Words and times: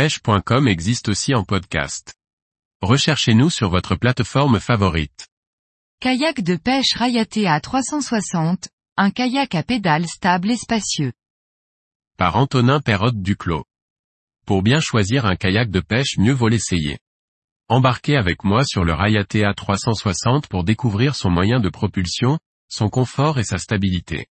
pêche.com 0.00 0.66
existe 0.66 1.10
aussi 1.10 1.34
en 1.34 1.44
podcast. 1.44 2.14
Recherchez-nous 2.80 3.50
sur 3.50 3.68
votre 3.68 3.96
plateforme 3.96 4.58
favorite. 4.58 5.28
Kayak 6.00 6.40
de 6.40 6.56
pêche 6.56 6.94
Rayatea 6.94 7.60
360, 7.60 8.70
un 8.96 9.10
kayak 9.10 9.54
à 9.54 9.62
pédales 9.62 10.08
stable 10.08 10.52
et 10.52 10.56
spacieux. 10.56 11.12
Par 12.16 12.36
Antonin 12.36 12.80
Perrotte 12.80 13.20
Duclos. 13.20 13.66
Pour 14.46 14.62
bien 14.62 14.80
choisir 14.80 15.26
un 15.26 15.36
kayak 15.36 15.70
de 15.70 15.80
pêche 15.80 16.16
mieux 16.16 16.32
vaut 16.32 16.48
l'essayer. 16.48 16.96
Embarquez 17.68 18.16
avec 18.16 18.42
moi 18.42 18.64
sur 18.64 18.84
le 18.84 18.94
Rayatea 18.94 19.52
360 19.52 20.48
pour 20.48 20.64
découvrir 20.64 21.14
son 21.14 21.28
moyen 21.28 21.60
de 21.60 21.68
propulsion, 21.68 22.38
son 22.68 22.88
confort 22.88 23.38
et 23.38 23.44
sa 23.44 23.58
stabilité. 23.58 24.28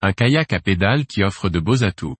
Un 0.00 0.14
kayak 0.14 0.54
à 0.54 0.60
pédales 0.60 1.04
qui 1.04 1.22
offre 1.22 1.50
de 1.50 1.60
beaux 1.60 1.84
atouts. 1.84 2.16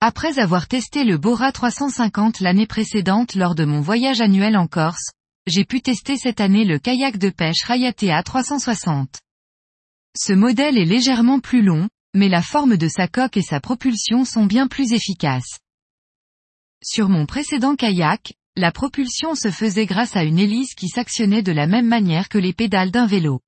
Après 0.00 0.38
avoir 0.38 0.68
testé 0.68 1.04
le 1.04 1.18
Bora 1.18 1.52
350 1.52 2.40
l'année 2.40 2.66
précédente 2.66 3.34
lors 3.34 3.54
de 3.54 3.64
mon 3.64 3.80
voyage 3.80 4.20
annuel 4.20 4.56
en 4.56 4.66
Corse, 4.66 5.10
j'ai 5.46 5.64
pu 5.64 5.82
tester 5.82 6.16
cette 6.16 6.40
année 6.40 6.64
le 6.64 6.78
kayak 6.78 7.18
de 7.18 7.30
pêche 7.30 7.64
Rayatea 7.64 8.22
360. 8.22 9.20
Ce 10.16 10.32
modèle 10.32 10.78
est 10.78 10.84
légèrement 10.84 11.40
plus 11.40 11.62
long, 11.62 11.88
mais 12.14 12.28
la 12.28 12.42
forme 12.42 12.76
de 12.76 12.88
sa 12.88 13.08
coque 13.08 13.36
et 13.36 13.42
sa 13.42 13.60
propulsion 13.60 14.24
sont 14.24 14.46
bien 14.46 14.68
plus 14.68 14.92
efficaces. 14.92 15.58
Sur 16.82 17.08
mon 17.08 17.26
précédent 17.26 17.76
kayak, 17.76 18.34
la 18.56 18.70
propulsion 18.70 19.34
se 19.34 19.50
faisait 19.50 19.86
grâce 19.86 20.16
à 20.16 20.22
une 20.22 20.38
hélice 20.38 20.74
qui 20.74 20.88
s'actionnait 20.88 21.42
de 21.42 21.50
la 21.50 21.66
même 21.66 21.88
manière 21.88 22.28
que 22.28 22.38
les 22.38 22.52
pédales 22.52 22.92
d'un 22.92 23.06
vélo. 23.06 23.40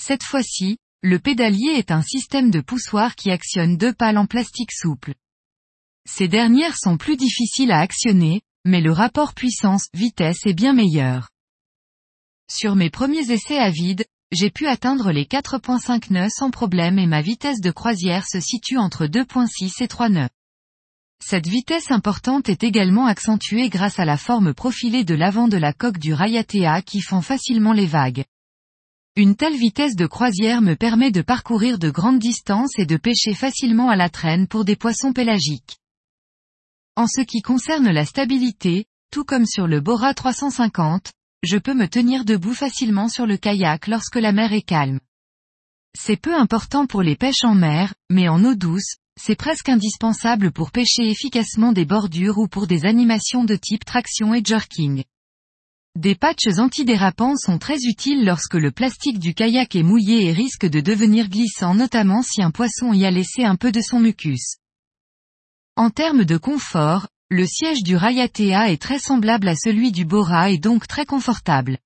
Cette 0.00 0.24
fois-ci, 0.24 0.78
le 1.02 1.20
pédalier 1.20 1.74
est 1.76 1.92
un 1.92 2.02
système 2.02 2.50
de 2.50 2.60
poussoir 2.60 3.14
qui 3.14 3.30
actionne 3.30 3.76
deux 3.76 3.92
pales 3.92 4.18
en 4.18 4.26
plastique 4.26 4.72
souple. 4.72 5.14
Ces 6.10 6.26
dernières 6.26 6.76
sont 6.76 6.96
plus 6.96 7.16
difficiles 7.16 7.70
à 7.70 7.80
actionner, 7.80 8.40
mais 8.64 8.80
le 8.80 8.92
rapport 8.92 9.34
puissance-vitesse 9.34 10.46
est 10.46 10.54
bien 10.54 10.72
meilleur. 10.72 11.28
Sur 12.50 12.76
mes 12.76 12.88
premiers 12.88 13.30
essais 13.30 13.58
à 13.58 13.70
vide, 13.70 14.06
j'ai 14.32 14.50
pu 14.50 14.66
atteindre 14.66 15.12
les 15.12 15.26
4.5 15.26 16.10
nœuds 16.12 16.30
sans 16.30 16.50
problème 16.50 16.98
et 16.98 17.06
ma 17.06 17.20
vitesse 17.20 17.60
de 17.60 17.70
croisière 17.70 18.26
se 18.26 18.40
situe 18.40 18.78
entre 18.78 19.06
2.6 19.06 19.82
et 19.82 19.86
3 19.86 20.08
nœuds. 20.08 20.28
Cette 21.22 21.46
vitesse 21.46 21.90
importante 21.90 22.48
est 22.48 22.64
également 22.64 23.06
accentuée 23.06 23.68
grâce 23.68 23.98
à 23.98 24.06
la 24.06 24.16
forme 24.16 24.54
profilée 24.54 25.04
de 25.04 25.14
l'avant 25.14 25.46
de 25.46 25.58
la 25.58 25.74
coque 25.74 25.98
du 25.98 26.14
Rayatea 26.14 26.80
qui 26.82 27.02
fend 27.02 27.20
facilement 27.20 27.74
les 27.74 27.86
vagues. 27.86 28.24
Une 29.14 29.36
telle 29.36 29.56
vitesse 29.56 29.94
de 29.94 30.06
croisière 30.06 30.62
me 30.62 30.74
permet 30.74 31.10
de 31.10 31.22
parcourir 31.22 31.78
de 31.78 31.90
grandes 31.90 32.18
distances 32.18 32.78
et 32.78 32.86
de 32.86 32.96
pêcher 32.96 33.34
facilement 33.34 33.90
à 33.90 33.96
la 33.96 34.08
traîne 34.08 34.48
pour 34.48 34.64
des 34.64 34.76
poissons 34.76 35.12
pélagiques. 35.12 35.78
En 36.98 37.06
ce 37.06 37.20
qui 37.20 37.42
concerne 37.42 37.90
la 37.90 38.04
stabilité, 38.04 38.86
tout 39.12 39.22
comme 39.22 39.46
sur 39.46 39.68
le 39.68 39.80
Bora 39.80 40.14
350, 40.14 41.12
je 41.44 41.56
peux 41.56 41.72
me 41.72 41.86
tenir 41.86 42.24
debout 42.24 42.54
facilement 42.54 43.08
sur 43.08 43.24
le 43.24 43.36
kayak 43.36 43.86
lorsque 43.86 44.16
la 44.16 44.32
mer 44.32 44.52
est 44.52 44.62
calme. 44.62 44.98
C'est 45.96 46.16
peu 46.16 46.34
important 46.34 46.86
pour 46.86 47.02
les 47.02 47.14
pêches 47.14 47.44
en 47.44 47.54
mer, 47.54 47.94
mais 48.10 48.28
en 48.28 48.44
eau 48.44 48.56
douce, 48.56 48.96
c'est 49.16 49.36
presque 49.36 49.68
indispensable 49.68 50.50
pour 50.50 50.72
pêcher 50.72 51.08
efficacement 51.08 51.70
des 51.70 51.84
bordures 51.84 52.38
ou 52.38 52.48
pour 52.48 52.66
des 52.66 52.84
animations 52.84 53.44
de 53.44 53.54
type 53.54 53.84
traction 53.84 54.34
et 54.34 54.42
jerking. 54.44 55.04
Des 55.94 56.16
patchs 56.16 56.58
antidérapants 56.58 57.36
sont 57.36 57.58
très 57.58 57.78
utiles 57.84 58.24
lorsque 58.24 58.54
le 58.54 58.72
plastique 58.72 59.20
du 59.20 59.34
kayak 59.34 59.76
est 59.76 59.84
mouillé 59.84 60.24
et 60.24 60.32
risque 60.32 60.66
de 60.66 60.80
devenir 60.80 61.28
glissant 61.28 61.76
notamment 61.76 62.22
si 62.22 62.42
un 62.42 62.50
poisson 62.50 62.92
y 62.92 63.04
a 63.04 63.12
laissé 63.12 63.44
un 63.44 63.54
peu 63.54 63.70
de 63.70 63.82
son 63.82 64.00
mucus. 64.00 64.56
En 65.78 65.90
termes 65.90 66.24
de 66.24 66.36
confort, 66.36 67.06
le 67.30 67.46
siège 67.46 67.84
du 67.84 67.94
Rayatea 67.94 68.72
est 68.72 68.82
très 68.82 68.98
semblable 68.98 69.46
à 69.46 69.54
celui 69.54 69.92
du 69.92 70.04
Bora 70.04 70.50
et 70.50 70.58
donc 70.58 70.88
très 70.88 71.06
confortable. 71.06 71.78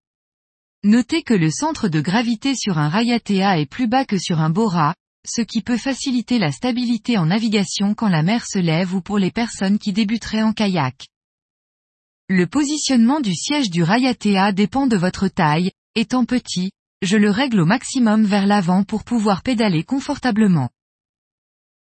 Notez 0.83 1.23
que 1.23 1.35
le 1.35 1.51
centre 1.51 1.89
de 1.89 2.01
gravité 2.01 2.55
sur 2.57 2.79
un 2.79 2.89
Rayatea 2.89 3.61
est 3.61 3.67
plus 3.67 3.89
bas 3.89 4.07
que 4.07 4.17
sur 4.17 4.41
un 4.41 4.49
Bora, 4.49 4.95
ce 5.27 5.43
qui 5.43 5.61
peut 5.61 5.77
faciliter 5.77 6.39
la 6.39 6.51
stabilité 6.53 7.19
en 7.19 7.27
navigation 7.27 7.93
quand 7.93 8.09
la 8.09 8.23
mer 8.23 8.47
se 8.47 8.59
lève 8.59 8.95
ou 8.95 9.03
pour 9.03 9.19
les 9.19 9.31
personnes 9.31 9.79
qui 9.79 9.93
débuteraient 9.93 10.43
en 10.43 10.55
kayak. 10.55 11.09
Le 12.31 12.47
positionnement 12.47 13.21
du 13.21 13.35
siège 13.35 13.69
du 13.69 13.83
Rayatea 13.83 14.53
dépend 14.53 14.87
de 14.87 14.97
votre 14.97 15.29
taille, 15.29 15.71
étant 15.97 16.25
petit, 16.25 16.71
je 17.03 17.19
le 17.19 17.29
règle 17.29 17.61
au 17.61 17.67
maximum 17.67 18.25
vers 18.25 18.47
l'avant 18.47 18.85
pour 18.85 19.05
pouvoir 19.05 19.43
pédaler 19.43 19.85
confortablement. 19.85 20.71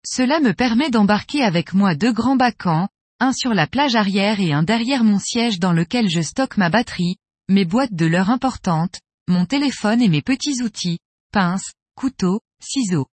Cela 0.10 0.40
me 0.40 0.54
permet 0.54 0.90
d'embarquer 0.90 1.44
avec 1.44 1.74
moi 1.74 1.94
deux 1.94 2.14
grands 2.14 2.38
bacans, 2.38 2.88
un 3.20 3.34
sur 3.34 3.54
la 3.54 3.68
plage 3.68 3.96
arrière 3.96 4.40
et 4.40 4.54
un 4.54 4.64
derrière 4.64 5.04
mon 5.04 5.20
siège 5.20 5.60
dans 5.60 5.74
lequel 5.74 6.10
je 6.10 6.22
stocke 6.22 6.56
ma 6.56 6.70
batterie, 6.70 7.18
mes 7.50 7.66
boîtes 7.66 7.94
de 7.94 8.06
l'heure 8.06 8.30
importantes, 8.30 9.02
mon 9.28 9.46
téléphone 9.46 10.02
et 10.02 10.08
mes 10.08 10.22
petits 10.22 10.62
outils, 10.64 11.00
pinces, 11.34 11.74
couteaux, 11.96 12.40
ciseaux. 12.64 13.08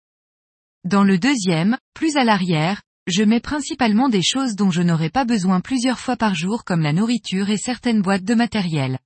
Dans 0.84 1.02
le 1.02 1.18
deuxième, 1.18 1.78
plus 1.94 2.16
à 2.16 2.22
l'arrière, 2.22 2.80
je 3.08 3.24
mets 3.24 3.40
principalement 3.40 4.08
des 4.08 4.22
choses 4.22 4.54
dont 4.54 4.70
je 4.70 4.80
n'aurai 4.80 5.10
pas 5.10 5.24
besoin 5.24 5.60
plusieurs 5.60 5.98
fois 5.98 6.16
par 6.16 6.36
jour 6.36 6.62
comme 6.64 6.82
la 6.82 6.92
nourriture 6.92 7.50
et 7.50 7.58
certaines 7.58 8.02
boîtes 8.02 8.24
de 8.24 8.34
matériel. 8.34 9.00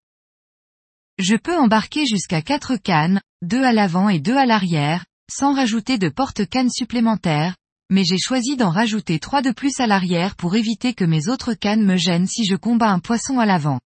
Je 1.18 1.36
peux 1.36 1.56
embarquer 1.56 2.04
jusqu'à 2.04 2.42
quatre 2.42 2.76
cannes, 2.76 3.22
deux 3.40 3.62
à 3.62 3.72
l'avant 3.72 4.10
et 4.10 4.20
deux 4.20 4.36
à 4.36 4.44
l'arrière, 4.44 5.06
sans 5.30 5.54
rajouter 5.54 5.96
de 5.96 6.10
porte-cannes 6.10 6.70
supplémentaires, 6.70 7.56
mais 7.90 8.04
j'ai 8.04 8.18
choisi 8.18 8.56
d'en 8.56 8.70
rajouter 8.70 9.18
trois 9.18 9.42
de 9.42 9.50
plus 9.50 9.80
à 9.80 9.86
l'arrière 9.86 10.36
pour 10.36 10.56
éviter 10.56 10.94
que 10.94 11.04
mes 11.04 11.28
autres 11.28 11.54
cannes 11.54 11.84
me 11.84 11.96
gênent 11.96 12.26
si 12.26 12.44
je 12.44 12.56
combats 12.56 12.90
un 12.90 13.00
poisson 13.00 13.38
à 13.38 13.46
l'avant. 13.46 13.80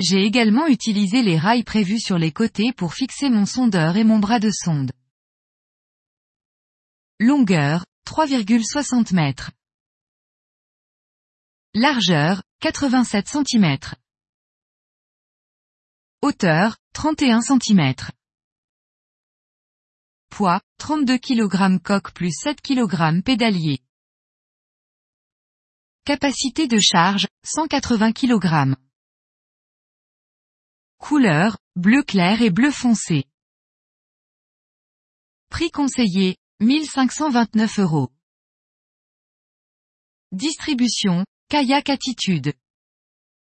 J'ai 0.00 0.24
également 0.24 0.66
utilisé 0.66 1.22
les 1.22 1.38
rails 1.38 1.62
prévus 1.62 2.00
sur 2.00 2.18
les 2.18 2.32
côtés 2.32 2.72
pour 2.72 2.94
fixer 2.94 3.30
mon 3.30 3.46
sondeur 3.46 3.96
et 3.96 4.04
mon 4.04 4.18
bras 4.18 4.40
de 4.40 4.50
sonde. 4.50 4.90
Longueur, 7.20 7.84
3,60 8.08 9.14
mètres. 9.14 9.52
Largeur, 11.74 12.42
87 12.60 13.28
cm. 13.28 13.78
Hauteur, 16.22 16.76
31 16.92 17.40
cm. 17.40 17.94
Poids, 20.34 20.60
32 20.78 21.16
kg 21.16 21.78
coque 21.80 22.12
plus 22.12 22.32
7 22.32 22.60
kg 22.60 23.22
pédalier. 23.22 23.78
Capacité 26.04 26.66
de 26.66 26.80
charge, 26.80 27.28
180 27.44 28.12
kg. 28.12 28.74
Couleur, 30.98 31.56
bleu 31.76 32.02
clair 32.02 32.42
et 32.42 32.50
bleu 32.50 32.72
foncé. 32.72 33.26
Prix 35.50 35.70
conseillé, 35.70 36.36
1529 36.58 37.78
euros. 37.78 38.10
Distribution, 40.32 41.24
Kayak 41.48 41.90
Attitude. 41.90 42.54